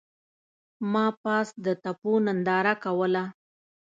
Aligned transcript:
ما 0.91 1.05
پاس 1.23 1.47
د 1.65 1.67
تپو 1.83 2.13
ننداره 2.25 2.73
کوله. 2.83 3.23